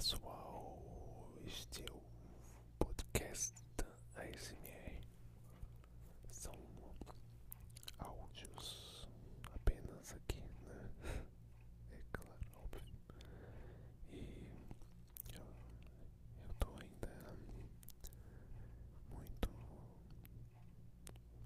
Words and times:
pessoal, 0.00 0.78
este 1.44 1.82
é 1.82 1.92
o 1.92 2.00
podcast 2.78 3.52
ASMR. 4.16 4.98
São 6.30 6.54
áudios 7.98 9.06
apenas 9.54 10.14
aqui, 10.14 10.40
né? 10.64 11.22
É 11.92 11.98
claro, 12.12 12.38
óbvio. 12.56 12.94
E 14.10 14.48
eu, 15.34 15.42
eu 15.42 16.54
tô 16.58 16.68
ainda 16.80 17.36
muito, 19.10 19.50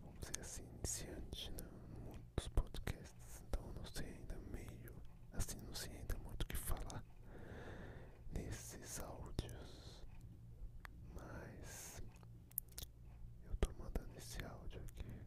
vamos 0.00 0.21
dizer 0.21 0.41
assim, 0.41 0.62
iniciante 0.79 1.50
né? 1.50 1.68
muitos 2.07 2.46
podcasts, 2.46 3.43
então 3.48 3.62
eu 3.66 3.75
não 3.75 3.86
sei 3.86 4.07
ainda 4.07 4.36
meio, 4.52 4.95
assim, 5.32 5.59
não 5.66 5.75
sei 5.75 5.91
ainda 5.96 6.16
muito 6.18 6.43
o 6.43 6.46
que 6.46 6.57
falar 6.57 7.02
nesses 8.32 9.01
áudios, 9.01 10.02
mas 11.15 12.03
eu 13.49 13.57
tô 13.57 13.71
mandando 13.79 14.17
esse 14.19 14.45
áudio 14.45 14.81
aqui 14.81 15.23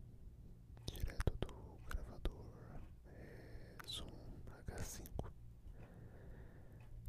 direto 0.86 1.34
do 1.42 1.80
gravador 1.90 2.80
é, 3.08 3.88
Zoom 3.88 4.12
H5. 4.68 5.32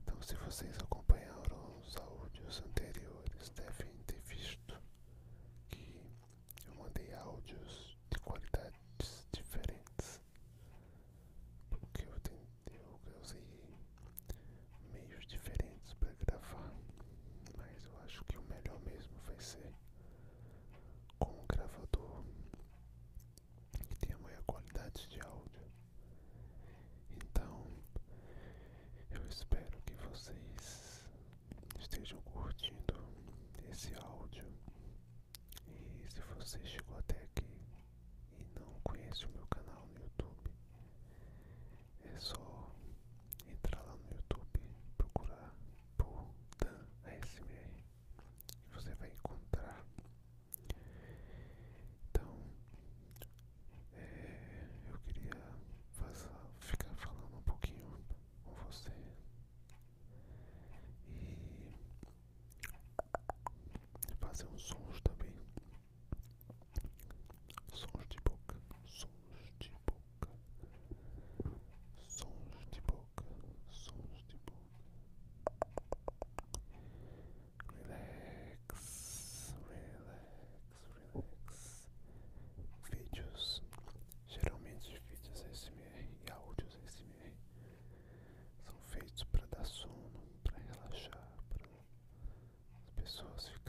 Então, 0.02 0.20
se 0.22 0.34
vocês 0.48 0.74
acompanharam 0.78 1.78
os 1.78 1.94
áudios 1.96 2.62
anteriores, 2.66 3.50
devem 3.50 3.92
ter 4.06 4.18
visto 4.22 4.80
que 5.68 5.94
eu 6.66 6.74
mandei 6.76 7.12
áudios 7.12 7.98
de 8.10 8.18
qualidades 8.20 9.28
diferentes 9.30 10.20
porque 11.68 12.04
eu, 12.04 12.18
tentei, 12.20 12.80
eu 12.80 13.20
usei 13.22 13.44
meios 14.92 15.26
diferentes 15.26 15.92
para 15.94 16.12
gravar, 16.26 16.72
mas 17.56 17.84
eu 17.84 17.98
acho 18.04 18.24
que 18.24 18.38
o 18.38 18.42
melhor 18.42 18.80
mesmo 18.80 19.18
vai 19.26 19.38
ser 19.40 19.72
com 21.18 21.30
um 21.30 21.46
gravador 21.46 22.24
que 23.88 23.96
tenha 24.06 24.18
maior 24.18 24.42
qualidade 24.46 25.06
de 25.08 25.20
áudio. 25.20 25.62
Então, 27.10 27.66
eu 29.10 29.26
espero 29.28 29.80
que 29.86 29.94
vocês 29.94 31.04
estejam 31.98 32.20
curtindo 32.22 32.94
esse 33.70 33.92
áudio. 33.96 34.44
E 35.66 36.06
se 36.08 36.20
você 36.36 36.64
chegou 36.64 36.96
até 36.96 37.16
aqui 37.16 37.60
e 38.32 38.46
não 38.58 38.72
conhece 38.84 39.26
o 39.26 39.30
meu 39.30 39.44
canal 39.48 39.84
no 39.88 39.98
YouTube, 39.98 40.50
é 42.04 42.20
só 42.20 42.72
entrar 43.48 43.82
lá 43.82 43.96
no 43.96 44.14
YouTube, 44.14 44.60
procurar 44.96 45.52
por 45.96 46.32
Dan 46.58 46.86
ASMR 47.04 47.84
e 48.66 48.70
você 48.72 48.94
vai 48.94 49.08
encontrar. 49.10 49.84
Então, 52.10 52.40
é, 53.96 54.68
eu 54.88 54.98
queria 55.00 55.36
fazer, 55.94 56.30
ficar 56.60 56.94
falando 56.94 57.36
um 57.38 57.42
pouquinho 57.42 57.98
com 58.44 58.52
você 58.54 58.92
e 64.10 64.14
fazer 64.38 64.46
uns 64.54 64.62
sons 64.62 65.00
também. 65.00 65.34
Sons 67.74 68.08
de 68.08 68.20
boca, 68.20 68.56
sons 68.86 69.08
de 69.58 69.70
boca, 69.70 70.28
sons 72.06 72.70
de 72.70 72.80
boca, 72.82 73.24
sons 73.70 74.24
de 74.28 74.36
boca. 74.36 74.84
Relax, 77.74 79.54
relax, 79.68 80.28
relax. 81.12 81.88
Vídeos, 82.92 83.62
geralmente 84.28 85.02
vídeos 85.08 85.40
SMR 85.52 86.08
e 86.26 86.30
áudios 86.30 86.78
SMR 86.86 87.34
são 88.64 88.74
feitos 88.86 89.24
para 89.24 89.46
dar 89.46 89.64
sono, 89.64 90.22
para 90.44 90.58
relaxar, 90.58 91.28
para 91.48 91.66
as 92.78 92.90
pessoas 92.94 93.48
ficarem 93.48 93.67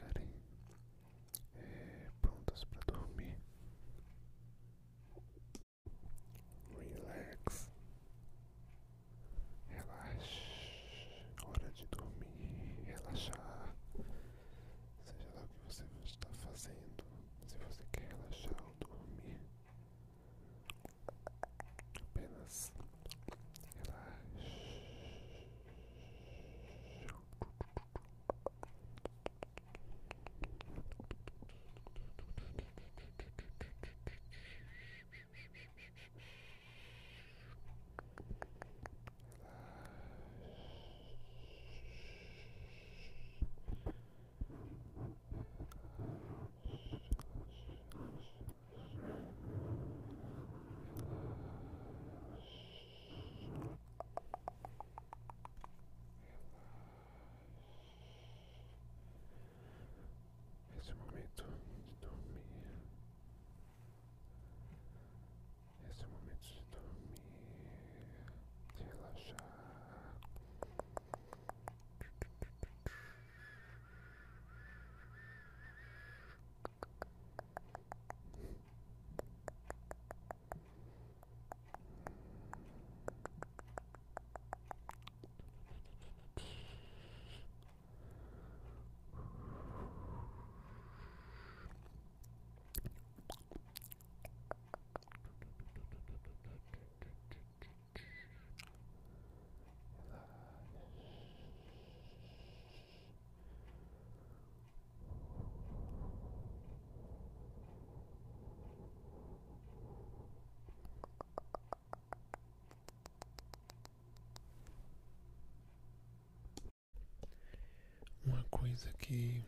coisa 118.79 118.93
que 118.99 119.43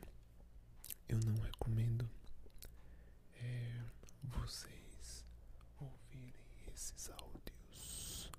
eu 1.08 1.18
não 1.26 1.36
recomendo 1.36 2.10
é 3.36 3.82
vocês 4.24 5.26
ouvirem 5.80 6.44
esses 6.74 7.10
áudios 7.12 8.30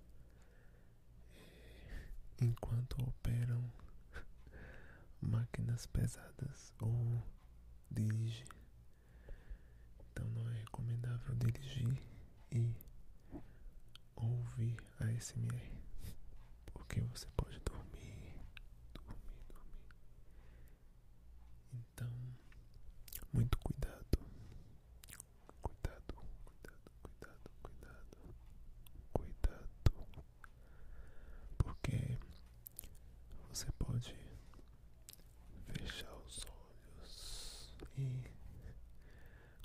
é, 1.34 2.44
enquanto 2.44 3.00
operam 3.02 3.62
máquinas 5.20 5.86
pesadas 5.86 6.74
ou 6.78 7.22
dirigem. 7.90 8.46
Então 10.12 10.28
não 10.28 10.46
é 10.50 10.58
recomendável 10.58 11.34
dirigir 11.36 12.02
e 12.50 12.76
ouvir 14.16 14.76
a 15.00 15.06
SMR 15.18 15.72
porque 16.72 17.00
você 17.02 17.26
pode 17.36 17.58
dormir, 17.60 18.34
dormir, 18.92 19.42
dormir. 19.48 19.82
Então, 21.72 22.08
muito 23.32 23.58
cuidado. 23.58 24.18
Cuidado, 25.62 26.14
cuidado, 26.44 26.90
cuidado, 27.02 27.50
cuidado. 27.62 28.34
Cuidado. 29.12 29.92
Porque 31.58 32.18
você 33.48 33.66
pode 33.78 34.14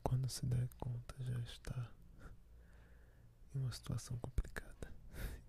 quando 0.07 0.29
se 0.29 0.45
der 0.45 0.67
conta 0.79 1.15
já 1.19 1.37
está 1.39 1.91
em 3.53 3.59
uma 3.59 3.71
situação 3.71 4.17
complicada. 4.19 4.91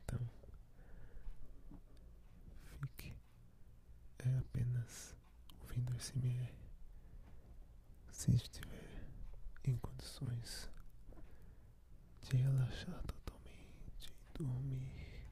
Então, 0.04 0.20
fique 2.80 3.14
é 4.18 4.38
apenas 4.38 5.16
ouvindo 5.60 5.94
esse 5.96 6.16
MR 6.18 6.52
se 8.10 8.34
estiver 8.34 9.06
em 9.64 9.76
condições 9.78 10.68
de 12.22 12.36
relaxar 12.36 13.00
totalmente 13.06 14.08
e 14.08 14.38
dormir. 14.38 15.28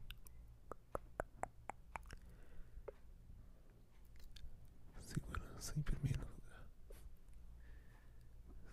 Segurança 5.01 5.75
em 5.77 5.83
primeiro 5.83 6.21
lugar. 6.21 6.65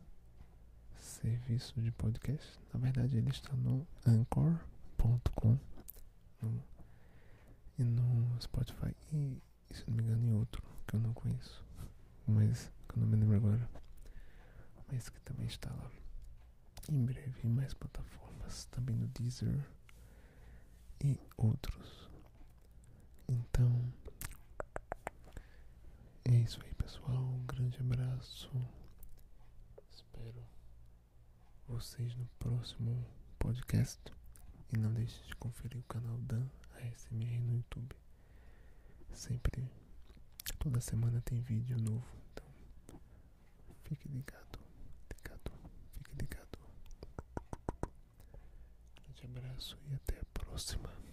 serviço 1.03 1.81
de 1.81 1.91
podcast. 1.91 2.59
Na 2.73 2.81
verdade, 2.81 3.17
ele 3.19 3.31
está 3.31 3.53
no 3.57 3.87
anchor.com 4.07 5.59
e 7.79 7.85
no 7.85 8.41
Spotify 8.41 8.95
e, 9.13 9.43
se 9.73 9.89
não 9.89 9.97
me 9.97 10.03
engano, 10.03 10.27
em 10.27 10.35
outro 10.35 10.63
que 10.87 10.95
eu 10.95 11.01
não 11.01 11.13
conheço, 11.13 11.65
mas 12.27 12.71
que 12.89 12.97
eu 12.97 13.01
não 13.01 13.09
me 13.09 13.17
lembro 13.17 13.37
agora, 13.37 13.69
mas 14.91 15.09
que 15.09 15.21
também 15.23 15.47
está 15.47 15.71
lá. 15.73 15.91
Em 16.89 17.05
breve, 17.05 17.47
em 17.47 17.51
mais 17.51 17.75
plataformas, 17.75 18.67
também 18.67 18.97
no 18.97 19.07
Deezer 19.09 19.67
e 21.03 21.19
outros. 21.37 22.09
Então, 23.29 23.93
é 26.25 26.35
isso 26.37 26.61
aí, 26.65 26.75
pessoal. 26.75 27.23
Um 27.23 27.47
grande 27.47 27.81
abraço. 27.81 28.51
Espero 29.91 30.45
vocês 31.73 32.15
no 32.17 32.27
próximo 32.39 33.03
podcast. 33.39 33.99
E 34.71 34.77
não 34.77 34.93
deixe 34.93 35.23
de 35.25 35.35
conferir 35.37 35.79
o 35.79 35.83
canal 35.85 36.19
Dan 36.19 36.47
ASMR 36.75 37.41
no 37.41 37.55
YouTube. 37.55 37.97
Sempre, 39.15 39.67
toda 40.59 40.81
semana 40.83 41.23
tem 41.23 41.41
vídeo 41.41 41.79
novo. 41.79 42.07
Então, 42.33 43.01
fique 43.85 44.07
ligado, 44.09 44.59
ligado, 45.15 45.51
fique 45.97 46.15
ligado. 46.15 46.59
Grande 48.95 49.39
abraço 49.39 49.79
e 49.91 49.95
até 49.95 50.21
a 50.21 50.25
próxima. 50.35 51.12